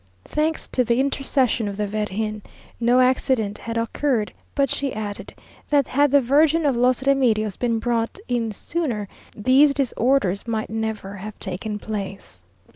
Thanks 0.25 0.67
to 0.69 0.83
the 0.83 0.99
intercession 0.99 1.67
of 1.67 1.77
the 1.77 1.85
Virgin, 1.87 2.41
no 2.79 2.99
accident 3.01 3.59
had 3.59 3.77
occurred; 3.77 4.33
but 4.55 4.71
she 4.71 4.93
added, 4.93 5.31
that 5.69 5.87
had 5.87 6.09
the 6.09 6.19
Virgin 6.19 6.65
of 6.65 6.75
los 6.75 7.05
Remedios 7.05 7.55
been 7.55 7.77
brought 7.77 8.17
in 8.27 8.51
sooner, 8.51 9.07
these 9.37 9.75
disorders 9.75 10.47
might 10.47 10.71
never 10.71 11.17
have 11.17 11.37
taken 11.37 11.77
place. 11.77 12.41